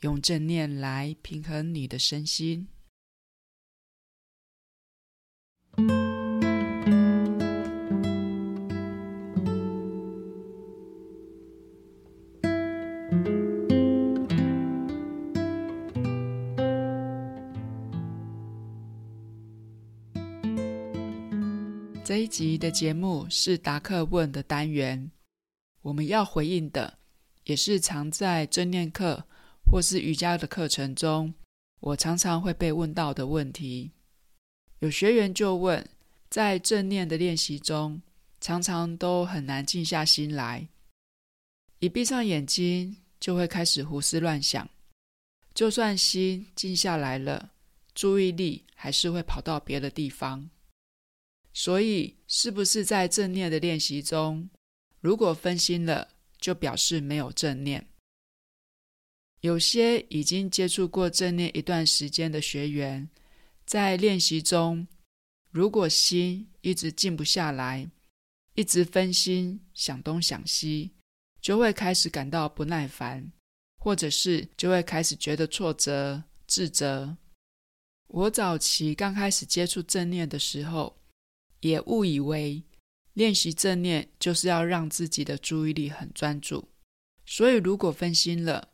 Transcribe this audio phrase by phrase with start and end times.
[0.00, 2.68] 用正念来平衡你的身心。
[22.02, 25.10] 这一集的节目是答课问的单元，
[25.82, 26.98] 我们要回应的
[27.44, 29.26] 也是藏在正念课。
[29.70, 31.32] 或是瑜伽的课程中，
[31.78, 33.92] 我常常会被问到的问题。
[34.80, 35.88] 有学员就问，
[36.28, 38.02] 在正念的练习中，
[38.40, 40.66] 常常都很难静下心来，
[41.78, 44.68] 一闭上眼睛就会开始胡思乱想，
[45.54, 47.52] 就算心静下来了，
[47.94, 50.50] 注意力还是会跑到别的地方。
[51.52, 54.50] 所以，是不是在正念的练习中，
[55.00, 56.08] 如果分心了，
[56.40, 57.89] 就表示没有正念？
[59.40, 63.08] 有些已经接触过正念一段时间的学员，
[63.64, 64.86] 在练习中，
[65.50, 67.90] 如果心一直静不下来，
[68.54, 70.90] 一直分心想东想西，
[71.40, 73.32] 就会开始感到不耐烦，
[73.78, 77.16] 或者是就会开始觉得挫折、自责。
[78.08, 81.00] 我早期刚开始接触正念的时候，
[81.60, 82.62] 也误以为
[83.14, 86.68] 练习正念就是要让自己的注意力很专注，
[87.24, 88.69] 所以如果分心了，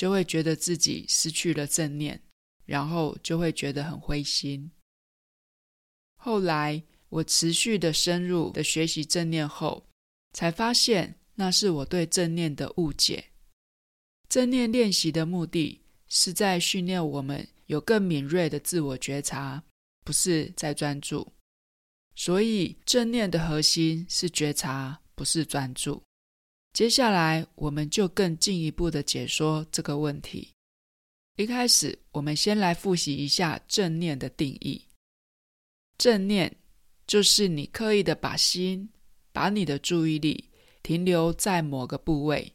[0.00, 2.22] 就会觉得自己失去了正念，
[2.64, 4.70] 然后就会觉得很灰心。
[6.16, 9.86] 后来我持续的深入的学习正念后，
[10.32, 13.26] 才发现那是我对正念的误解。
[14.26, 19.62] 正念练习的目的是在训练我们有更敏锐的自我觉察，
[20.02, 21.30] 不是在专注。
[22.14, 26.02] 所以正念的核心是觉察，不是专注。
[26.72, 30.48] 接下来，我们就更进一步的解说这个问题。
[31.36, 34.80] 一开始，我们先来复习一下正念的定义。
[35.98, 36.54] 正念
[37.06, 38.88] 就是你刻意的把心、
[39.32, 40.48] 把你的注意力
[40.82, 42.52] 停留在某个部位，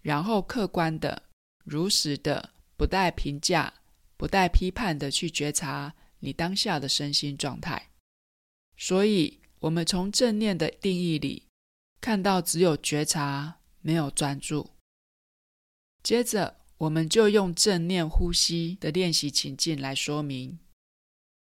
[0.00, 1.22] 然后客观的、
[1.64, 3.72] 如实的、不带评价、
[4.16, 7.90] 不带批判的去觉察你当下的身心状态。
[8.78, 11.42] 所以，我们从正念的定义里。
[12.02, 14.70] 看到只有觉察，没有专注。
[16.02, 20.58] 接着，我们就用正念呼吸的练习情境来说明。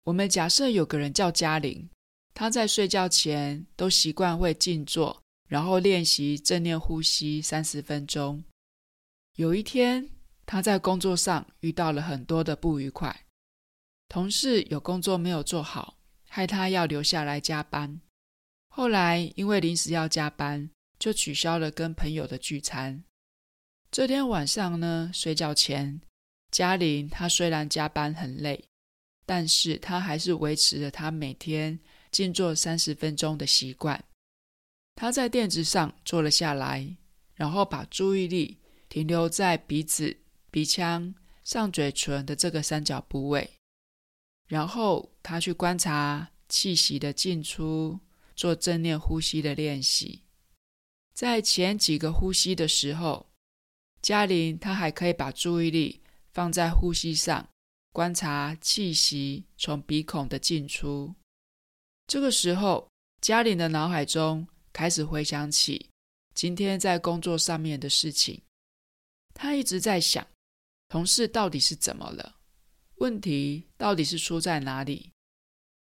[0.05, 1.89] 我们假设有个人叫嘉玲，
[2.33, 8.41] 她在睡觉前都习惯会静坐，然后练习正念呼吸三十分钟。
[9.35, 10.09] 有一天，
[10.45, 13.25] 她在工作上遇到了很多的不愉快，
[14.07, 15.97] 同事有工作没有做好，
[16.29, 17.99] 害她要留下来加班。
[18.77, 23.03] 后来因为临时要加班，就取消了跟朋友的聚餐。
[23.89, 25.99] 这天晚上呢，睡觉前，
[26.51, 28.63] 嘉玲她虽然加班很累，
[29.25, 31.79] 但是她还是维持了她每天
[32.11, 34.05] 静坐三十分钟的习惯。
[34.93, 36.95] 她在垫子上坐了下来，
[37.33, 40.15] 然后把注意力停留在鼻子、
[40.51, 43.49] 鼻腔、上嘴唇的这个三角部位，
[44.45, 47.99] 然后她去观察气息的进出。
[48.37, 50.23] 做正念呼吸的练习，
[51.11, 53.31] 在前几个呼吸的时候，
[53.99, 57.49] 嘉玲她还可以把注意力放在呼吸上，
[57.91, 61.15] 观察气息从鼻孔的进出。
[62.05, 62.87] 这个时候，
[63.19, 65.89] 嘉玲的脑海中开始回想起
[66.35, 68.43] 今天在工作上面的事情，
[69.33, 70.25] 她一直在想，
[70.89, 72.35] 同事到底是怎么了？
[72.97, 75.11] 问题到底是出在哪里？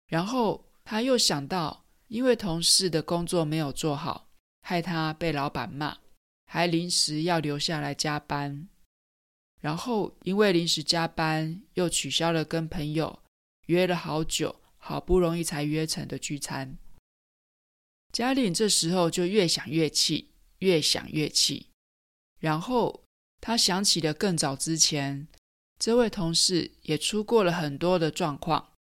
[0.07, 1.85] 然后她又想到。
[2.07, 4.29] 因为同事的工作没有做好，
[4.61, 5.97] 害他被老板骂，
[6.45, 8.67] 还临时要留下来加班。
[9.59, 13.19] 然后因为临时加班，又取消了跟朋友
[13.65, 16.77] 约了好久，好不容易才约成的聚餐。
[18.13, 21.67] 嘉玲这时候就越想越气，越想越气。
[22.39, 23.03] 然后
[23.41, 25.27] 他想起了更早之前，
[25.77, 28.73] 这位同事也出过了很多的状况。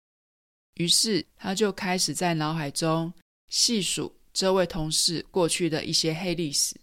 [0.74, 3.12] 于是，他就开始在脑海中
[3.48, 6.80] 细数这位同事过去的一些黑历史。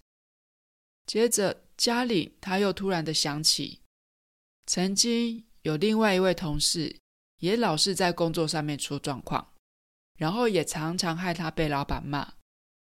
[1.05, 3.79] 接着，嘉玲他又突然的想起，
[4.65, 6.95] 曾经有另外一位同事，
[7.39, 9.53] 也老是在工作上面出状况，
[10.17, 12.35] 然后也常常害他被老板骂，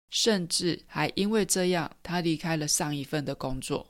[0.09, 3.89] 甚至还因为这样，他离开了上一份的工作。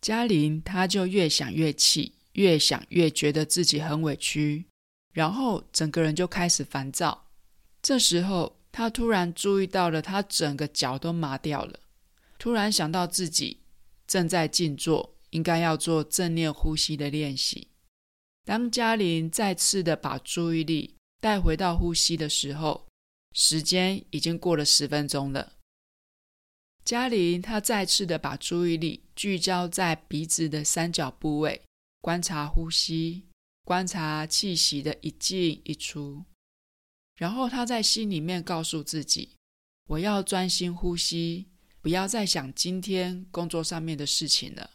[0.00, 4.66] 嘉玲，她就越想越气，越想越觉得自己很委屈，
[5.16, 7.28] 然后整个人就开始烦躁。
[7.80, 11.80] 这时候，他突然注意到了，他整个脚都麻掉了，
[12.38, 13.62] 突然想到自己
[14.06, 15.14] 正在静坐。
[15.30, 17.68] 应该要做正念呼吸的练习。
[18.44, 22.86] 当嘉玲再次的把注意力带回到呼吸的时候，
[23.34, 25.54] 时间已经过了十分钟了。
[26.84, 31.60] 嘉玲她再次的把注意力聚焦在鼻子的三角部位，
[32.00, 33.24] 观察呼吸，
[33.66, 36.24] 观察气息的一进一出。
[37.16, 39.34] 然后他在心里面告诉自己
[39.90, 41.48] ：“我要专心呼吸，
[41.80, 44.70] 不要再想今天工作上面的事情了。”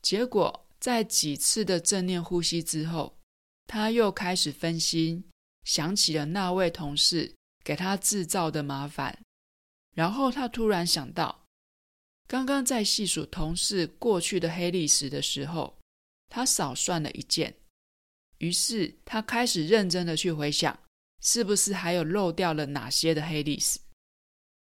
[0.00, 3.18] 结果，在几次的正念呼吸之后，
[3.66, 5.24] 他又开始分心，
[5.64, 7.34] 想起了那位同事
[7.64, 9.18] 给他制造的麻烦。
[9.96, 11.44] 然后他突然想到，
[12.28, 15.76] 刚刚在细数同事过去的黑历史的时候，
[16.28, 17.56] 他少算了一件。
[18.42, 20.76] 于是他开始认真的去回想，
[21.22, 23.78] 是不是还有漏掉了哪些的黑历史。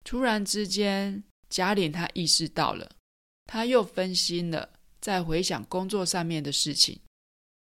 [0.03, 2.97] 突然之间，贾玲他意识到了，
[3.45, 4.71] 他又分心了。
[5.01, 7.01] 在回想工作上面的事情，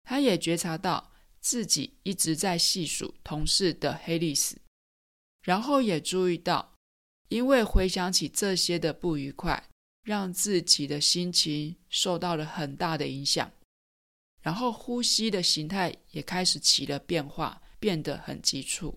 [0.05, 4.57] 他也觉察到自己一直在细数同事的黑历史，
[5.43, 6.75] 然后也注意到，
[7.29, 9.69] 因为回想起这些的不愉快，
[10.03, 13.53] 让自己的心情受到了很大的影响，
[14.47, 18.97] 然后呼吸的形态也开始起了变化，变得很急促。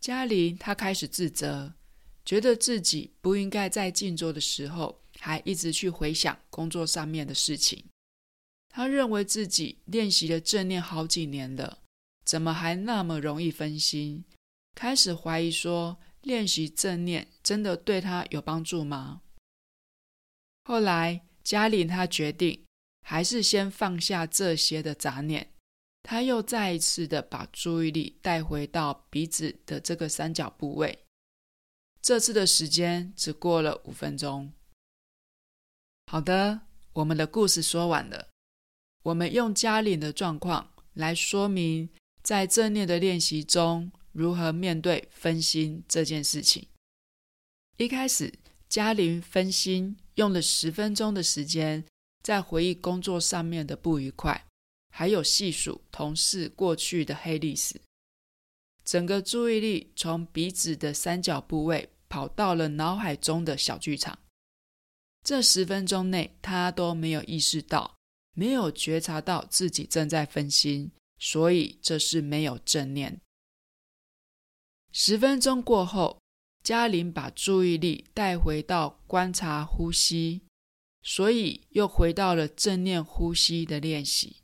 [0.00, 1.74] 嘉玲她开始自责，
[2.24, 4.98] 觉得自己不应该在静坐的时候。
[5.18, 7.84] 还一直去回想工作上面的事情，
[8.70, 11.82] 他认为自己练习了正念好几年了，
[12.24, 14.24] 怎么还那么容易分心？
[14.74, 19.20] 开始怀疑说，练习正念真的对他有帮助吗？
[20.64, 22.64] 后来，嘉玲她决定
[23.10, 25.52] 还是先放下这些的杂念，
[26.04, 30.96] 他又再一次的把注意力带回到鼻子的这个三角部位。
[32.00, 34.52] 这次的时间只过了五分钟。
[36.06, 36.60] 好的，
[36.92, 38.28] 我们的故事说完了。
[39.02, 41.90] 我们用嘉玲的状况来说明，
[42.22, 46.68] 在正念的练习中如何面对分心这件事情。
[47.76, 48.32] 一开始，
[48.68, 51.84] 嘉玲分心，用了十分钟的时间
[52.22, 54.46] 在回忆工作上面的不愉快，
[54.90, 57.80] 还有细数同事过去的黑历史。
[58.84, 64.18] 整个注意力从鼻子的三角部位跑到了脑海中的小剧场。
[65.22, 67.94] 这十分钟内，他都没有意识到，
[68.34, 73.20] 没有觉察到自己正在分心，所以这是没有正念。
[74.92, 76.18] 十分钟过后，
[76.64, 80.40] 嘉玲把注意力带回到观察呼吸，
[81.02, 84.36] 所以又回到了正念呼吸的练习。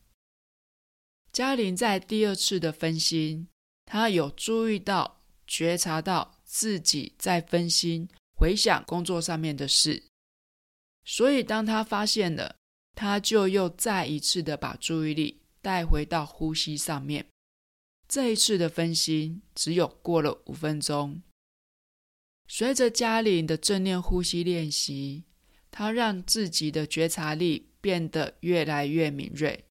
[1.33, 3.49] 嘉玲在第二次的分心，
[3.85, 10.05] 她有注意到、觉察到自己在分心，回想工作上面的事。
[11.05, 12.57] 所以，当她发现了，
[12.95, 17.27] 她就又再一次的把注意力带回到呼吸上面。
[18.09, 21.23] 这一次的分心只有过了五分钟。
[22.49, 25.25] 随着嘉玲的正念呼吸练习，
[25.79, 29.67] 他让自己的觉察力变得越来越敏锐。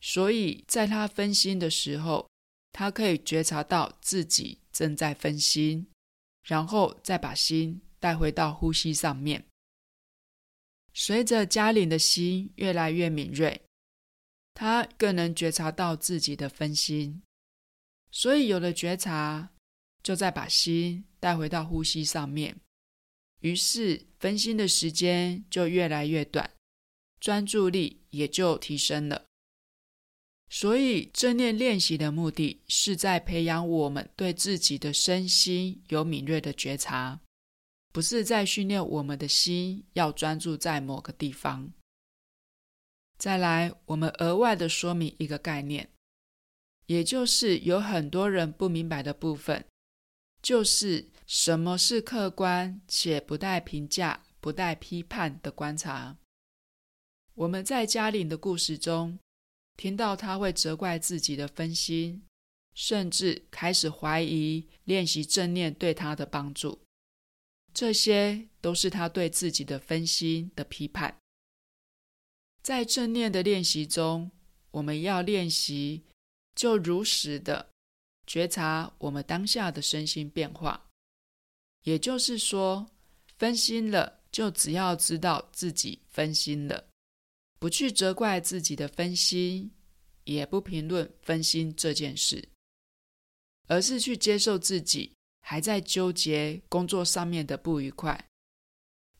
[0.00, 2.26] 所以，在他分心的时候，
[2.72, 5.88] 他可以觉察到自己正在分心，
[6.42, 9.44] 然后再把心带回到呼吸上面。
[10.94, 13.60] 随着嘉玲的心越来越敏锐，
[14.54, 17.22] 他更能觉察到自己的分心，
[18.10, 19.50] 所以有了觉察，
[20.02, 22.58] 就再把心带回到呼吸上面，
[23.46, 26.50] 于是分心的时间就越来越短，
[27.20, 29.24] 专注力也就提升了。
[30.50, 37.20] 所以正念练习的目的是在培养我们对自己的身心有敏锐的觉察。
[37.92, 41.72] 不是在训练我们的心要专注在某个地方。
[43.16, 45.88] 再来，我们额外的说明一个概念，
[46.86, 49.64] 也就是有很多人不明白的部分，
[50.42, 56.16] 就是什么是客观且不带评价、不带批判的观察。
[57.34, 59.18] 我们在嘉玲的故事中
[59.76, 62.22] 听到她会责怪自己的分心，
[62.74, 66.80] 甚至开始怀疑练习正念对她的帮助。
[67.74, 71.18] 这些都是他对自己的分心的批判。
[72.62, 74.30] 在正念的练习中，
[74.70, 76.04] 我们要练习，
[76.54, 77.68] 就如实的
[78.26, 80.85] 觉察我们当下的身心变化。
[81.86, 82.84] 也就是说，
[83.38, 86.88] 分心了，就只要知道自己分心了，
[87.60, 89.70] 不去责怪自己的分心，
[90.24, 92.48] 也不评论分心这件事，
[93.68, 95.12] 而是去接受自己
[95.42, 98.28] 还在纠结工作上面的不愉快，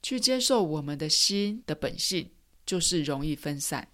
[0.03, 2.29] 去接受我们的心的本性
[2.67, 3.89] 就是容易分散。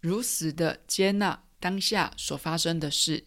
[0.00, 3.24] 如实的接纳当下所发生的事，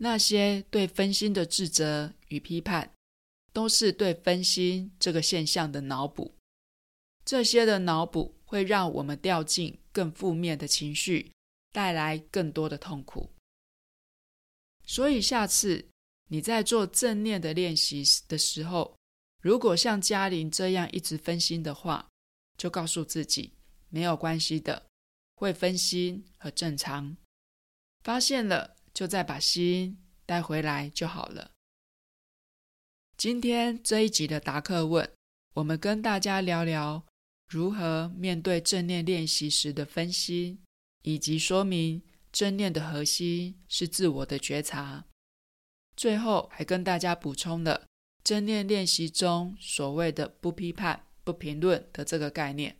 [0.00, 2.92] 那些对分心的自责与批判，
[3.52, 6.34] 都是对分心这个现象的脑补。
[7.24, 11.32] 这些的脑补会让我们掉进更负面的情绪，
[11.72, 13.30] 带来更多的痛苦。
[14.84, 15.88] 所以下次
[16.28, 18.96] 你在做正念的练习的时候，
[19.40, 22.08] 如果像嘉玲这样一直分心的话，
[22.58, 23.52] 就告诉自己
[23.88, 24.86] 没有关系的。
[25.34, 27.16] 会分心很正常，
[28.04, 31.50] 发现了就再把心带回来就好了。
[33.22, 35.08] 今天这一集的答课问，
[35.54, 37.06] 我们跟大家聊聊
[37.48, 40.58] 如何面对正念练习时的分析，
[41.02, 42.02] 以及说明
[42.32, 45.06] 正念的核心是自我的觉察。
[45.96, 47.86] 最后还跟大家补充了
[48.24, 52.76] 正念练习中所谓的不批判、不评论的这个概念。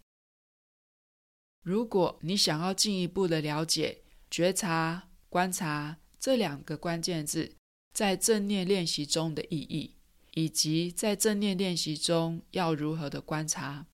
[1.63, 7.55] 如果你想要进一步的了解觉察、观察这两个关键字
[7.95, 9.95] 在正念练习中的意义，
[10.33, 13.87] 以及在正念练习中要如何的观察，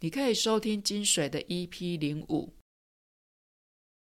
[0.00, 2.54] 你可以收听金水的 EP 零五。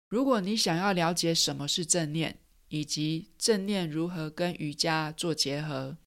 [0.08, 5.98] 如果你想要了解什么是正念，以及正念如何跟瑜伽做结合，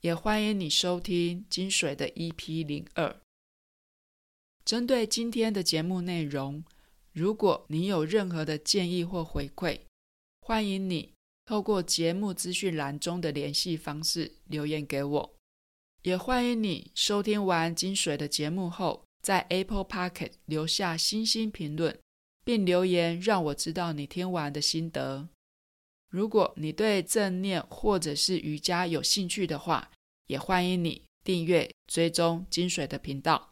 [0.00, 3.20] 也欢迎你收听金水的 EP 零二。
[4.64, 6.64] 针对今天的节目内容，
[7.12, 9.80] 如果你有任何的建议或回馈，
[10.40, 11.12] 欢迎你
[11.52, 15.34] 透过节目资讯栏中的联系方式留言给我。
[16.00, 22.00] 也欢迎你收听完金水的节目后，在 Apple Podcast 留下星星评论，
[22.42, 25.28] 并留言让我知道你听完的心得。
[26.08, 29.90] 如果你对正念或者是瑜伽有兴趣的话，
[30.28, 33.51] 也欢迎你订阅追踪金水的频道。